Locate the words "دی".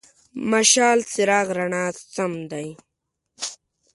2.51-2.67